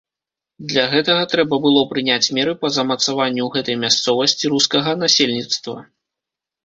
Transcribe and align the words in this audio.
Для 0.69 0.85
гэтага 0.93 1.23
трэба 1.33 1.59
было 1.65 1.81
прыняць 1.91 2.31
меры 2.37 2.55
па 2.63 2.71
замацаванню 2.77 3.41
ў 3.45 3.49
гэтай 3.59 3.75
мясцовасці 3.85 4.51
рускага 4.55 4.99
насельніцтва. 5.07 5.77